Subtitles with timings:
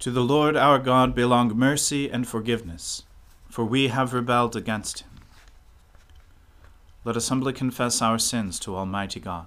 [0.00, 3.02] To the Lord our God belong mercy and forgiveness,
[3.50, 5.10] for we have rebelled against him.
[7.04, 9.44] Let us humbly confess our sins to Almighty God.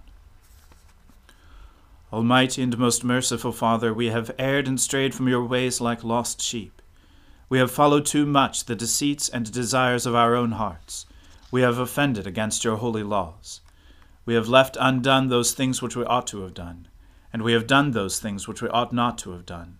[2.12, 6.40] Almighty and most merciful Father, we have erred and strayed from your ways like lost
[6.40, 6.84] sheep.
[7.50, 11.08] We have followed too much the deceits and desires of our own hearts.
[11.50, 13.62] We have offended against your holy laws.
[14.28, 16.88] We have left undone those things which we ought to have done,
[17.34, 19.80] and we have done those things which we ought not to have done.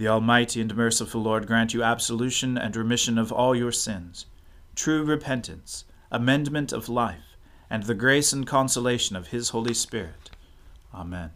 [0.00, 4.24] The Almighty and merciful Lord grant you absolution and remission of all your sins,
[4.74, 7.36] true repentance, amendment of life,
[7.68, 10.30] and the grace and consolation of his Holy Spirit.
[10.94, 11.32] Amen.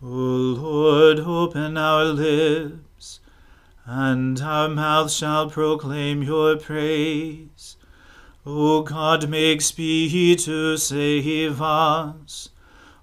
[0.00, 3.18] O Lord, open our lips,
[3.84, 7.76] and our mouth shall proclaim your praise.
[8.46, 12.50] O God, make speed to save us.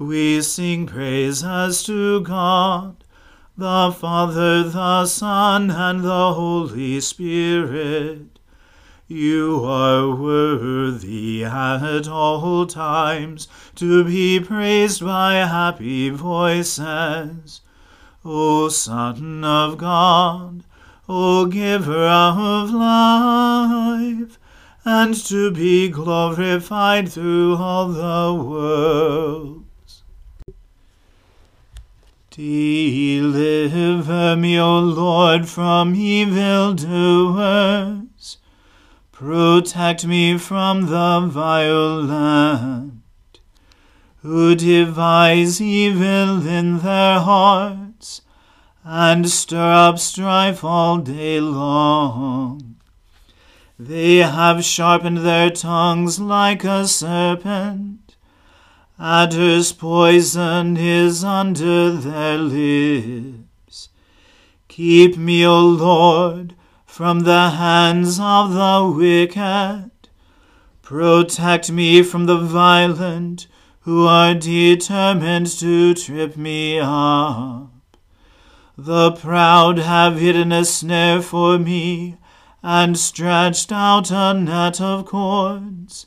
[0.00, 3.04] we sing praises to God,
[3.54, 8.38] the Father, the Son, and the Holy Spirit.
[9.06, 17.60] You are worthy at all times to be praised by happy voices.
[18.24, 20.64] O Son of God,
[21.10, 24.38] O Giver of life,
[24.82, 29.69] and to be glorified through all the worlds.
[32.40, 38.38] Deliver me, O Lord, from evil doers.
[39.12, 43.02] Protect me from the violent,
[44.22, 48.22] who devise evil in their hearts,
[48.84, 52.76] and stir up strife all day long.
[53.78, 58.09] They have sharpened their tongues like a serpent.
[59.02, 63.88] Adder's poison is under their lips.
[64.68, 69.90] Keep me, O Lord, from the hands of the wicked.
[70.82, 73.46] Protect me from the violent,
[73.80, 77.70] who are determined to trip me up.
[78.76, 82.18] The proud have hidden a snare for me
[82.62, 86.04] and stretched out a net of cords.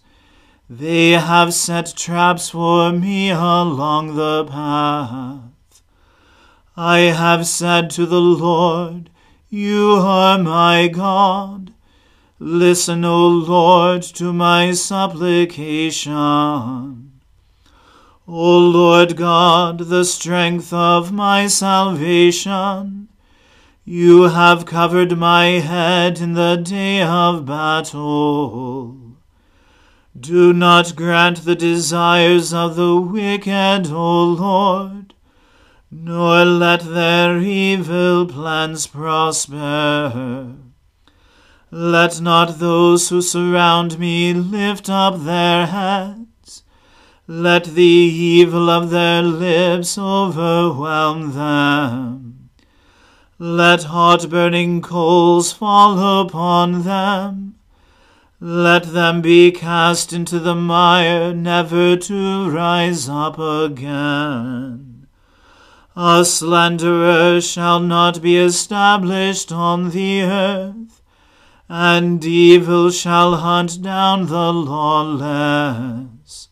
[0.69, 5.41] They have set traps for me along the path.
[6.77, 9.09] I have said to the Lord,
[9.49, 11.73] You are my God.
[12.39, 17.11] Listen, O Lord, to my supplication.
[18.25, 23.09] O Lord God, the strength of my salvation,
[23.83, 29.02] you have covered my head in the day of battle.
[30.19, 35.15] Do not grant the desires of the wicked, O Lord,
[35.89, 40.53] nor let their evil plans prosper.
[41.71, 46.61] Let not those who surround me lift up their heads.
[47.25, 52.49] Let the evil of their lips overwhelm them.
[53.39, 57.55] Let hot burning coals fall upon them.
[58.45, 65.07] Let them be cast into the mire, never to rise up again.
[65.95, 71.01] A slanderer shall not be established on the earth,
[71.69, 76.49] and evil shall hunt down the lawless.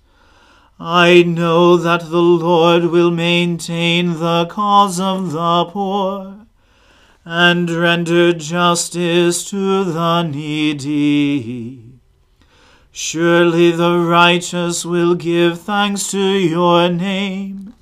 [0.79, 6.40] I know that the Lord will maintain the cause of the poor,
[7.23, 11.83] and render justice to the needy.
[12.91, 17.73] Surely the righteous will give thanks to your name,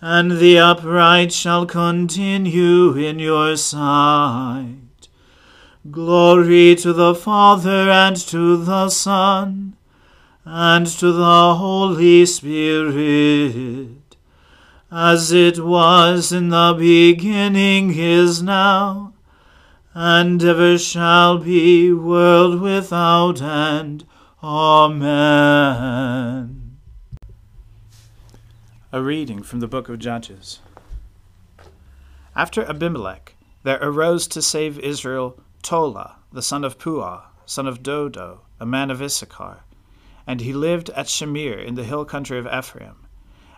[0.00, 5.08] and the upright shall continue in your sight.
[5.90, 9.76] Glory to the Father and to the Son
[10.44, 13.97] and to the Holy Spirit,
[14.90, 19.12] as it was in the beginning is now,
[19.92, 24.06] and ever shall be, world without end.
[24.42, 25.18] Amen.
[28.90, 30.60] A reading from the book of Judges.
[32.34, 33.34] After Abimelech,
[33.64, 38.90] there arose to save Israel Tola, the son of Puah, son of Dodo, a man
[38.90, 39.64] of Issachar.
[40.26, 43.07] And he lived at Shamir in the hill country of Ephraim.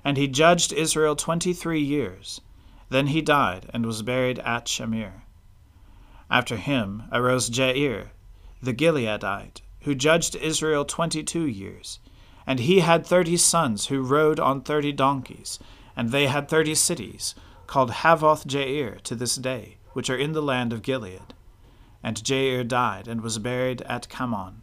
[0.05, 2.41] And he judged Israel twenty three years.
[2.88, 5.23] Then he died and was buried at Shamir.
[6.31, 8.08] After him arose Jair,
[8.62, 11.99] the Gileadite, who judged Israel twenty two years.
[12.47, 15.58] And he had thirty sons who rode on thirty donkeys,
[15.97, 17.35] and they had thirty cities,
[17.67, 21.35] called Havoth Jair to this day, which are in the land of Gilead
[22.02, 24.62] and Jair died and was buried at Kamon.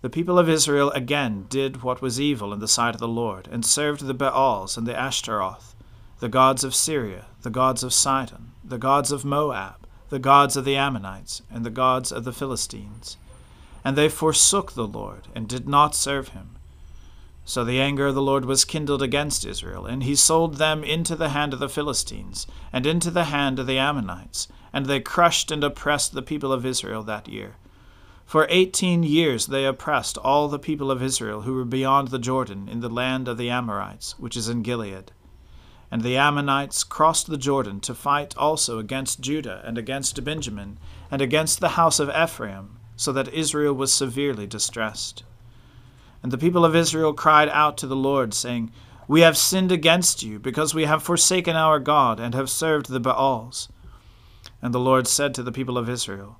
[0.00, 3.48] The people of Israel again did what was evil in the sight of the Lord,
[3.50, 5.74] and served the Baals and the Ashtaroth,
[6.20, 10.64] the gods of Syria, the gods of Sidon, the gods of Moab, the gods of
[10.64, 13.16] the Ammonites, and the gods of the Philistines.
[13.84, 16.50] And they forsook the Lord, and did not serve him.
[17.44, 21.16] So the anger of the Lord was kindled against Israel, and he sold them into
[21.16, 25.50] the hand of the Philistines, and into the hand of the Ammonites, and they crushed
[25.50, 27.56] and oppressed the people of Israel that year.
[28.28, 32.68] For eighteen years they oppressed all the people of Israel who were beyond the Jordan
[32.68, 35.12] in the land of the Amorites, which is in Gilead.
[35.90, 40.78] And the Ammonites crossed the Jordan to fight also against Judah and against Benjamin
[41.10, 45.24] and against the house of Ephraim, so that Israel was severely distressed.
[46.22, 48.70] And the people of Israel cried out to the Lord, saying,
[49.08, 53.00] We have sinned against you, because we have forsaken our God and have served the
[53.00, 53.70] Baals.
[54.60, 56.36] And the Lord said to the people of Israel,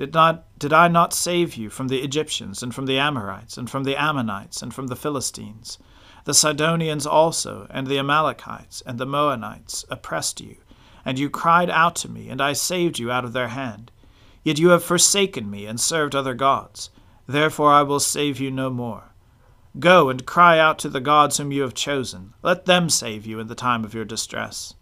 [0.00, 3.68] did, not, did I not save you from the Egyptians, and from the Amorites, and
[3.68, 5.78] from the Ammonites, and from the Philistines?
[6.24, 10.56] The Sidonians also, and the Amalekites, and the Moabites oppressed you,
[11.04, 13.92] and you cried out to me, and I saved you out of their hand.
[14.42, 16.88] Yet you have forsaken me, and served other gods.
[17.26, 19.12] Therefore I will save you no more.
[19.78, 22.32] Go and cry out to the gods whom you have chosen.
[22.42, 24.72] Let them save you in the time of your distress.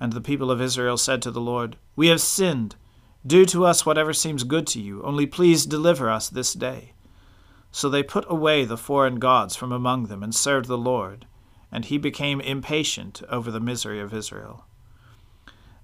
[0.00, 2.74] And the people of Israel said to the Lord, We have sinned.
[3.26, 6.92] Do to us whatever seems good to you, only please deliver us this day.
[7.72, 11.26] So they put away the foreign gods from among them and served the Lord,
[11.72, 14.66] and he became impatient over the misery of Israel.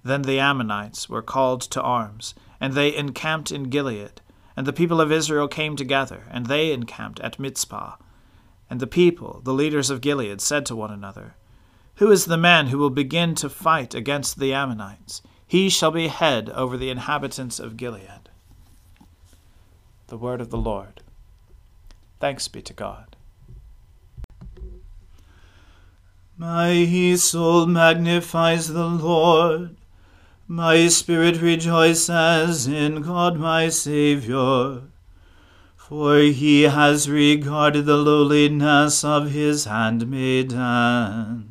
[0.03, 4.21] Then the Ammonites were called to arms, and they encamped in Gilead.
[4.55, 7.95] And the people of Israel came together, and they encamped at Mizpah.
[8.69, 11.35] And the people, the leaders of Gilead, said to one another,
[11.95, 15.21] who is the man who will begin to fight against the Ammonites?
[15.51, 18.29] He shall be head over the inhabitants of Gilead.
[20.07, 21.01] The word of the Lord.
[22.21, 23.17] Thanks be to God.
[26.37, 26.85] My
[27.17, 29.75] soul magnifies the Lord.
[30.47, 34.83] My spirit rejoices in God my Saviour.
[35.75, 41.50] For he has regarded the lowliness of his handmaiden.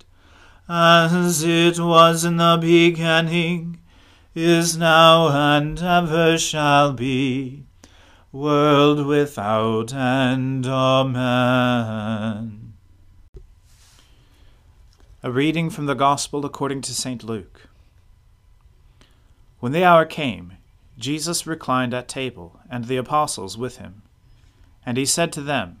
[0.73, 3.81] as it was in the beginning,
[4.33, 7.65] is now, and ever shall be
[8.31, 10.65] world without end.
[10.65, 11.91] Amen.
[15.21, 17.21] A reading from the Gospel according to St.
[17.21, 17.67] Luke.
[19.59, 20.53] When the hour came,
[20.97, 24.03] Jesus reclined at table, and the apostles with him.
[24.85, 25.80] And he said to them,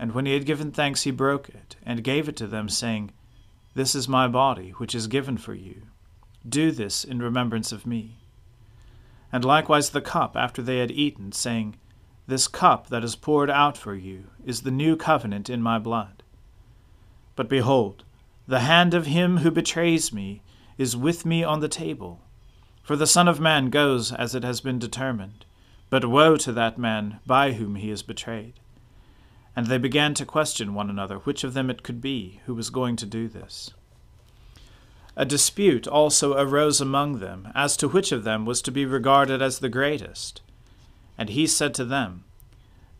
[0.00, 3.12] and when he had given thanks, he broke it, and gave it to them, saying,
[3.74, 5.82] This is my body, which is given for you.
[6.48, 8.16] Do this in remembrance of me.
[9.32, 11.76] And likewise the cup after they had eaten, saying,
[12.30, 16.22] this cup that is poured out for you is the new covenant in my blood.
[17.34, 18.04] But behold,
[18.46, 20.40] the hand of him who betrays me
[20.78, 22.20] is with me on the table.
[22.84, 25.44] For the Son of Man goes as it has been determined,
[25.90, 28.54] but woe to that man by whom he is betrayed.
[29.60, 32.70] And they began to question one another which of them it could be who was
[32.70, 33.74] going to do this.
[35.14, 39.42] A dispute also arose among them as to which of them was to be regarded
[39.42, 40.40] as the greatest.
[41.18, 42.24] And he said to them,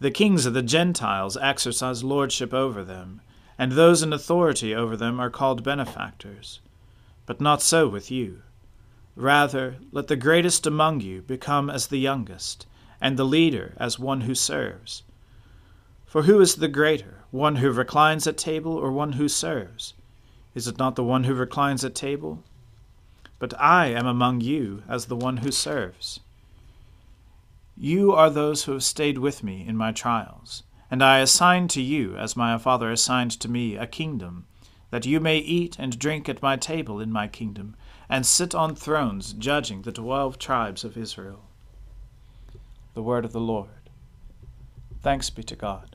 [0.00, 3.22] The kings of the Gentiles exercise lordship over them,
[3.56, 6.60] and those in authority over them are called benefactors.
[7.24, 8.42] But not so with you.
[9.16, 12.66] Rather, let the greatest among you become as the youngest,
[13.00, 15.04] and the leader as one who serves.
[16.10, 19.94] For who is the greater, one who reclines at table or one who serves?
[20.56, 22.42] Is it not the one who reclines at table?
[23.38, 26.18] But I am among you as the one who serves.
[27.76, 31.80] You are those who have stayed with me in my trials, and I assign to
[31.80, 34.46] you, as my Father assigned to me, a kingdom,
[34.90, 37.76] that you may eat and drink at my table in my kingdom,
[38.08, 41.44] and sit on thrones judging the twelve tribes of Israel.
[42.94, 43.68] The word of the Lord.
[45.02, 45.94] Thanks be to God.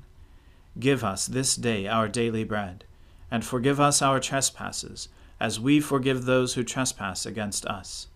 [0.79, 2.85] Give us this day our daily bread,
[3.29, 5.09] and forgive us our trespasses,
[5.39, 8.07] as we forgive those who trespass against us.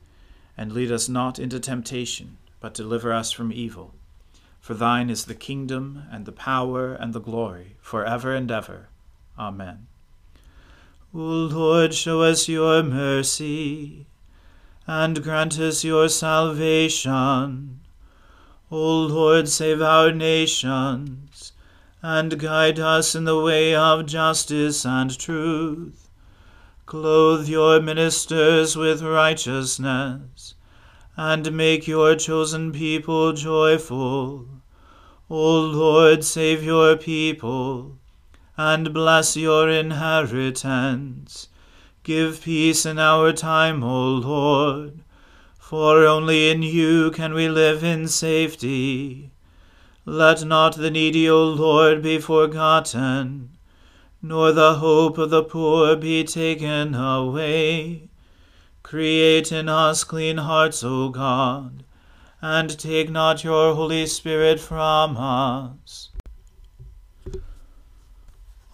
[0.57, 3.93] And lead us not into temptation but deliver us from evil.
[4.59, 8.89] For thine is the kingdom, and the power, and the glory, for ever and ever.
[9.37, 9.85] Amen.
[11.13, 14.07] O Lord, show us your mercy,
[14.87, 17.81] and grant us your salvation.
[18.71, 21.51] O Lord, save our nations,
[22.07, 26.07] and guide us in the way of justice and truth.
[26.85, 30.53] Clothe your ministers with righteousness
[31.17, 34.45] and make your chosen people joyful.
[35.31, 37.97] O Lord, save your people,
[38.55, 41.49] and bless your inheritance.
[42.03, 44.99] Give peace in our time, O Lord,
[45.57, 49.31] for only in you can we live in safety.
[50.07, 53.49] Let not the needy, O Lord, be forgotten,
[54.21, 58.09] nor the hope of the poor be taken away.
[58.83, 61.83] Create in us clean hearts, O God,
[62.39, 66.09] and take not your Holy Spirit from us.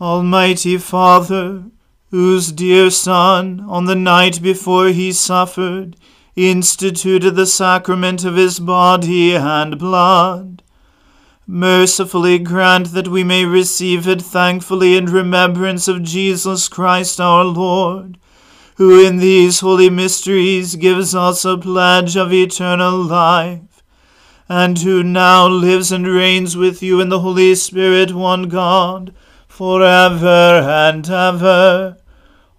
[0.01, 1.63] Almighty Father,
[2.09, 5.95] whose dear Son, on the night before he suffered,
[6.35, 10.61] instituted the sacrament of his body and blood,
[11.47, 18.17] mercifully grant that we may receive it thankfully in remembrance of Jesus Christ our Lord,
[18.75, 23.83] who in these holy mysteries gives us a pledge of eternal life,
[24.47, 29.13] and who now lives and reigns with you in the Holy Spirit, one God,
[29.47, 31.97] for ever and ever.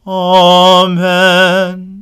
[0.07, 2.02] Amen.